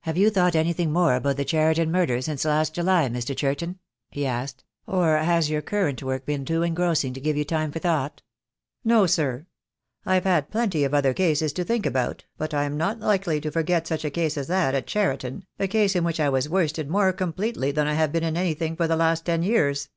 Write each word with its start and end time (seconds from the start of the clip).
"Have 0.00 0.16
you 0.18 0.28
thought 0.28 0.56
anything 0.56 0.92
more 0.92 1.14
about 1.14 1.36
the 1.36 1.44
Cheriton 1.44 1.92
murder 1.92 2.20
since 2.20 2.44
last 2.44 2.74
July, 2.74 3.08
Mr. 3.08 3.32
Churton?" 3.36 3.78
he 4.10 4.26
asked; 4.26 4.64
"or 4.88 5.18
has 5.18 5.50
your 5.50 5.62
current 5.62 6.02
work 6.02 6.26
been 6.26 6.44
too 6.44 6.64
engrossing 6.64 7.12
to 7.14 7.20
give 7.20 7.36
you 7.36 7.44
time 7.44 7.70
for 7.70 7.78
thought?" 7.78 8.22
"No, 8.82 9.06
sir. 9.06 9.46
I've 10.04 10.24
had 10.24 10.50
plenty 10.50 10.82
of 10.82 10.92
other 10.94 11.14
cases 11.14 11.52
to 11.52 11.62
think 11.62 11.86
about, 11.86 12.24
but 12.36 12.52
I'm 12.52 12.76
not 12.76 12.98
likely 12.98 13.40
to 13.40 13.52
forget 13.52 13.86
such 13.86 14.04
a 14.04 14.10
case 14.10 14.36
as 14.36 14.48
that 14.48 14.74
at 14.74 14.88
Cheriton, 14.88 15.44
a 15.60 15.68
case 15.68 15.94
in 15.94 16.02
which 16.02 16.18
I 16.18 16.28
was 16.28 16.48
worsted 16.48 16.90
more 16.90 17.12
completely 17.12 17.70
than 17.70 17.86
I 17.86 17.94
have 17.94 18.10
been 18.10 18.24
in 18.24 18.36
anything 18.36 18.74
for 18.74 18.88
the 18.88 18.96
last 18.96 19.24
ten 19.26 19.44
years. 19.44 19.90